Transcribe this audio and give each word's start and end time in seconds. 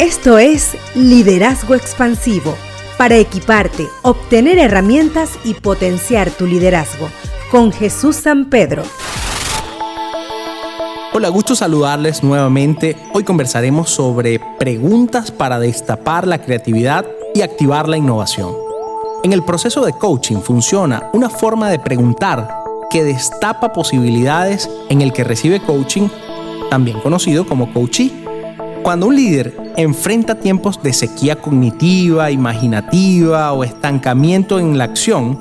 Esto 0.00 0.38
es 0.38 0.78
Liderazgo 0.94 1.74
Expansivo, 1.74 2.54
para 2.96 3.18
equiparte, 3.18 3.86
obtener 4.00 4.56
herramientas 4.56 5.38
y 5.44 5.52
potenciar 5.52 6.30
tu 6.30 6.46
liderazgo, 6.46 7.10
con 7.50 7.70
Jesús 7.70 8.16
San 8.16 8.48
Pedro. 8.48 8.82
Hola, 11.12 11.28
gusto 11.28 11.54
saludarles 11.54 12.22
nuevamente. 12.22 12.96
Hoy 13.12 13.24
conversaremos 13.24 13.90
sobre 13.90 14.40
preguntas 14.58 15.30
para 15.30 15.58
destapar 15.58 16.26
la 16.26 16.40
creatividad 16.40 17.04
y 17.34 17.42
activar 17.42 17.86
la 17.86 17.98
innovación. 17.98 18.54
En 19.22 19.34
el 19.34 19.44
proceso 19.44 19.84
de 19.84 19.92
coaching 19.92 20.38
funciona 20.38 21.10
una 21.12 21.28
forma 21.28 21.68
de 21.68 21.78
preguntar 21.78 22.48
que 22.88 23.04
destapa 23.04 23.74
posibilidades 23.74 24.70
en 24.88 25.02
el 25.02 25.12
que 25.12 25.24
recibe 25.24 25.60
coaching, 25.60 26.08
también 26.70 26.98
conocido 27.00 27.46
como 27.46 27.70
coachee. 27.74 28.29
Cuando 28.82 29.06
un 29.06 29.16
líder 29.16 29.74
enfrenta 29.76 30.36
tiempos 30.36 30.82
de 30.82 30.92
sequía 30.94 31.36
cognitiva, 31.36 32.30
imaginativa 32.30 33.52
o 33.52 33.62
estancamiento 33.62 34.58
en 34.58 34.78
la 34.78 34.84
acción, 34.84 35.38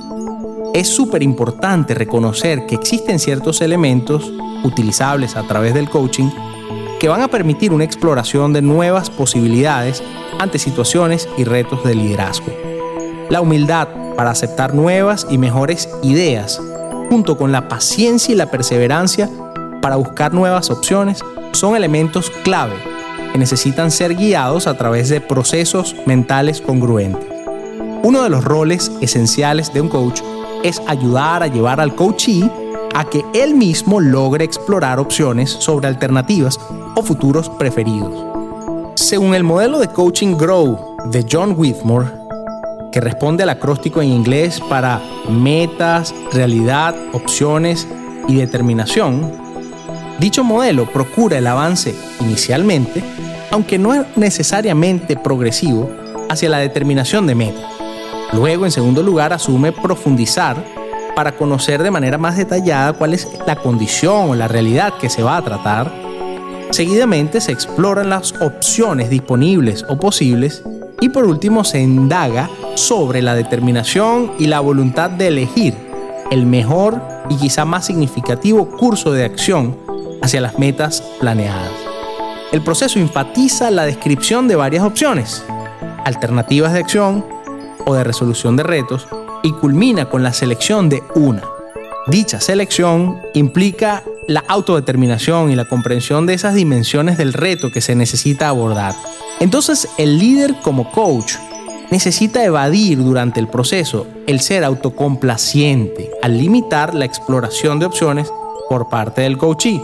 es 0.73 0.87
súper 0.89 1.23
importante 1.23 1.93
reconocer 1.93 2.65
que 2.65 2.75
existen 2.75 3.17
ciertos 3.17 3.61
elementos 3.61 4.31
utilizables 4.63 5.37
a 5.37 5.43
través 5.43 5.73
del 5.73 5.89
coaching 5.89 6.29
que 6.99 7.07
van 7.07 7.21
a 7.21 7.29
permitir 7.29 7.71
una 7.71 7.85
exploración 7.85 8.51
de 8.51 8.61
nuevas 8.61 9.09
posibilidades 9.09 10.03
ante 10.37 10.59
situaciones 10.59 11.27
y 11.37 11.45
retos 11.45 11.83
de 11.85 11.95
liderazgo. 11.95 12.51
La 13.29 13.39
humildad 13.39 13.87
para 14.17 14.31
aceptar 14.31 14.75
nuevas 14.75 15.25
y 15.29 15.37
mejores 15.37 15.89
ideas, 16.03 16.61
junto 17.09 17.37
con 17.37 17.53
la 17.53 17.69
paciencia 17.69 18.33
y 18.33 18.35
la 18.35 18.51
perseverancia 18.51 19.29
para 19.81 19.95
buscar 19.95 20.33
nuevas 20.33 20.69
opciones, 20.69 21.23
son 21.53 21.75
elementos 21.77 22.29
clave 22.43 22.88
que 23.31 23.37
necesitan 23.37 23.91
ser 23.91 24.15
guiados 24.15 24.67
a 24.67 24.77
través 24.77 25.09
de 25.09 25.21
procesos 25.21 25.95
mentales 26.05 26.61
congruentes. 26.61 27.25
Uno 28.03 28.23
de 28.23 28.29
los 28.29 28.43
roles 28.43 28.91
esenciales 29.01 29.73
de 29.73 29.81
un 29.81 29.89
coach 29.89 30.21
es 30.63 30.81
ayudar 30.87 31.43
a 31.43 31.47
llevar 31.47 31.79
al 31.79 31.95
coachee 31.95 32.49
a 32.95 33.05
que 33.05 33.23
él 33.33 33.55
mismo 33.55 33.99
logre 33.99 34.45
explorar 34.45 34.99
opciones 34.99 35.49
sobre 35.51 35.87
alternativas 35.87 36.59
o 36.95 37.03
futuros 37.03 37.49
preferidos. 37.49 38.25
Según 38.95 39.35
el 39.35 39.43
modelo 39.43 39.79
de 39.79 39.87
coaching 39.87 40.35
Grow 40.35 40.97
de 41.05 41.25
John 41.29 41.55
Whitmore, 41.57 42.07
que 42.91 42.99
responde 42.99 43.43
al 43.43 43.49
acróstico 43.49 44.01
en 44.01 44.09
inglés 44.09 44.59
para 44.69 45.01
metas, 45.29 46.13
realidad, 46.33 46.95
opciones 47.13 47.87
y 48.27 48.35
determinación, 48.35 49.48
dicho 50.19 50.43
modelo 50.43 50.85
procura 50.85 51.37
el 51.37 51.47
avance 51.47 51.95
inicialmente, 52.19 53.01
aunque 53.51 53.77
no 53.77 53.93
es 53.93 54.05
necesariamente 54.15 55.15
progresivo, 55.15 55.89
hacia 56.29 56.49
la 56.49 56.59
determinación 56.59 57.25
de 57.25 57.35
metas. 57.35 57.65
Luego, 58.33 58.65
en 58.65 58.71
segundo 58.71 59.01
lugar, 59.01 59.33
asume 59.33 59.71
profundizar 59.71 60.63
para 61.15 61.31
conocer 61.31 61.81
de 61.81 61.89
manera 61.89 62.17
más 62.17 62.37
detallada 62.37 62.93
cuál 62.93 63.13
es 63.13 63.27
la 63.47 63.55
condición 63.55 64.29
o 64.29 64.35
la 64.35 64.47
realidad 64.47 64.93
que 65.01 65.09
se 65.09 65.23
va 65.23 65.37
a 65.37 65.41
tratar. 65.41 65.91
Seguidamente 66.69 67.41
se 67.41 67.51
exploran 67.51 68.09
las 68.09 68.33
opciones 68.39 69.09
disponibles 69.09 69.83
o 69.89 69.97
posibles 69.97 70.63
y 71.01 71.09
por 71.09 71.25
último 71.25 71.63
se 71.63 71.81
indaga 71.81 72.49
sobre 72.75 73.23
la 73.23 73.33
determinación 73.33 74.33
y 74.37 74.45
la 74.45 74.59
voluntad 74.59 75.09
de 75.09 75.27
elegir 75.27 75.73
el 76.29 76.45
mejor 76.45 77.01
y 77.29 77.35
quizá 77.37 77.65
más 77.65 77.87
significativo 77.87 78.69
curso 78.77 79.11
de 79.11 79.25
acción 79.25 79.88
hacia 80.21 80.41
las 80.41 80.57
metas 80.59 81.01
planeadas. 81.19 81.71
El 82.51 82.63
proceso 82.63 82.99
enfatiza 82.99 83.69
la 83.71 83.85
descripción 83.85 84.47
de 84.47 84.55
varias 84.55 84.83
opciones, 84.83 85.43
alternativas 86.05 86.73
de 86.73 86.79
acción 86.79 87.25
o 87.85 87.93
de 87.93 88.03
resolución 88.03 88.55
de 88.55 88.63
retos 88.63 89.07
y 89.43 89.51
culmina 89.53 90.05
con 90.05 90.23
la 90.23 90.33
selección 90.33 90.89
de 90.89 91.03
una. 91.15 91.43
Dicha 92.07 92.41
selección 92.41 93.19
implica 93.33 94.03
la 94.27 94.43
autodeterminación 94.47 95.51
y 95.51 95.55
la 95.55 95.65
comprensión 95.65 96.25
de 96.25 96.33
esas 96.33 96.55
dimensiones 96.55 97.17
del 97.17 97.33
reto 97.33 97.71
que 97.71 97.81
se 97.81 97.95
necesita 97.95 98.49
abordar. 98.49 98.95
Entonces 99.39 99.87
el 99.97 100.17
líder 100.17 100.55
como 100.61 100.91
coach 100.91 101.35
necesita 101.91 102.43
evadir 102.43 103.03
durante 103.03 103.39
el 103.39 103.47
proceso 103.47 104.07
el 104.27 104.39
ser 104.39 104.63
autocomplaciente 104.63 106.11
al 106.21 106.37
limitar 106.37 106.93
la 106.93 107.05
exploración 107.05 107.79
de 107.79 107.85
opciones 107.85 108.31
por 108.69 108.89
parte 108.89 109.21
del 109.21 109.37
coachee. 109.37 109.81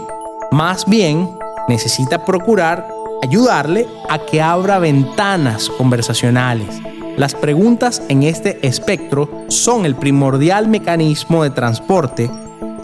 Más 0.50 0.86
bien, 0.86 1.28
necesita 1.68 2.24
procurar 2.24 2.88
ayudarle 3.22 3.86
a 4.08 4.18
que 4.18 4.40
abra 4.40 4.78
ventanas 4.78 5.68
conversacionales. 5.68 6.68
Las 7.16 7.34
preguntas 7.34 8.02
en 8.08 8.22
este 8.22 8.66
espectro 8.66 9.28
son 9.48 9.86
el 9.86 9.96
primordial 9.96 10.68
mecanismo 10.68 11.42
de 11.42 11.50
transporte 11.50 12.30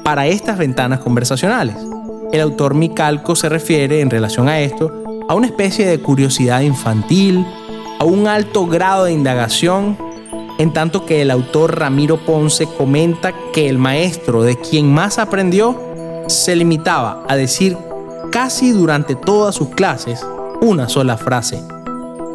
para 0.02 0.26
estas 0.26 0.58
ventanas 0.58 1.00
conversacionales. 1.00 1.76
El 2.32 2.40
autor 2.40 2.74
Micalco 2.74 3.36
se 3.36 3.48
refiere 3.48 4.00
en 4.00 4.10
relación 4.10 4.48
a 4.48 4.60
esto 4.60 4.90
a 5.28 5.34
una 5.34 5.46
especie 5.46 5.86
de 5.86 6.00
curiosidad 6.00 6.62
infantil, 6.62 7.46
a 7.98 8.04
un 8.04 8.26
alto 8.26 8.66
grado 8.66 9.04
de 9.04 9.12
indagación, 9.12 9.96
en 10.58 10.72
tanto 10.72 11.06
que 11.06 11.22
el 11.22 11.30
autor 11.30 11.78
Ramiro 11.78 12.18
Ponce 12.18 12.66
comenta 12.66 13.32
que 13.52 13.68
el 13.68 13.78
maestro 13.78 14.42
de 14.42 14.56
quien 14.56 14.92
más 14.92 15.18
aprendió 15.18 15.91
se 16.26 16.56
limitaba 16.56 17.24
a 17.28 17.36
decir 17.36 17.76
casi 18.30 18.70
durante 18.70 19.14
todas 19.14 19.54
sus 19.54 19.68
clases 19.70 20.24
una 20.60 20.88
sola 20.88 21.16
frase. 21.16 21.62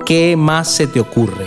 ¿Qué 0.06 0.36
más 0.36 0.68
se 0.68 0.88
te 0.88 1.00
ocurre? 1.00 1.46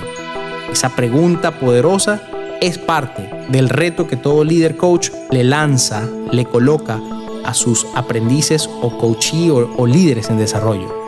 Esa 0.71 0.91
pregunta 0.91 1.53
poderosa 1.53 2.23
es 2.61 2.79
parte 2.79 3.47
del 3.49 3.69
reto 3.69 4.07
que 4.07 4.17
todo 4.17 4.45
líder 4.45 4.77
coach 4.77 5.11
le 5.31 5.45
lanza, 5.45 6.07
le 6.31 6.45
coloca 6.45 7.01
a 7.45 7.55
sus 7.55 7.87
aprendices 7.95 8.69
o 8.83 8.99
coachee 8.99 9.51
o, 9.51 9.87
líderes 9.87 10.29
en 10.31 10.39
desarrollo 10.39 11.01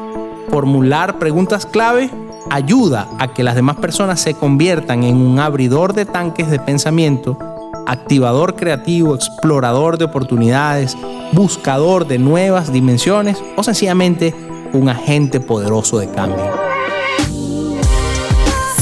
formular 0.52 1.18
preguntas 1.18 1.64
clave 1.64 2.10
ayuda 2.50 3.08
a 3.18 3.32
que 3.32 3.42
las 3.42 3.54
demás 3.54 3.76
personas 3.76 4.20
se 4.20 4.34
conviertan 4.34 5.02
en 5.02 5.16
un 5.16 5.38
abridor 5.38 5.94
de 5.94 6.04
tanques 6.04 6.50
de 6.50 6.58
pensamiento, 6.58 7.38
activador 7.86 8.56
creativo, 8.56 9.14
explorador 9.14 9.98
de 9.98 10.04
oportunidades, 10.04 10.96
buscador 11.32 12.06
de 12.06 12.18
nuevas 12.18 12.72
dimensiones 12.72 13.42
o 13.56 13.62
sencillamente 13.62 14.34
un 14.72 14.88
agente 14.88 15.40
poderoso 15.40 15.98
de 15.98 16.10
cambio. 16.10 16.50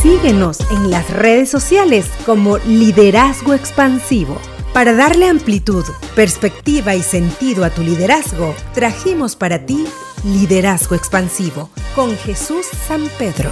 Síguenos 0.00 0.60
en 0.70 0.90
las 0.90 1.10
redes 1.10 1.50
sociales 1.50 2.06
como 2.24 2.56
Liderazgo 2.58 3.52
Expansivo. 3.52 4.38
Para 4.72 4.94
darle 4.94 5.28
amplitud, 5.28 5.84
perspectiva 6.14 6.94
y 6.94 7.02
sentido 7.02 7.64
a 7.64 7.70
tu 7.70 7.82
liderazgo, 7.82 8.54
trajimos 8.72 9.36
para 9.36 9.66
ti 9.66 9.84
Liderazgo 10.24 10.94
Expansivo 10.94 11.70
con 11.94 12.16
Jesús 12.16 12.66
San 12.86 13.02
Pedro. 13.18 13.50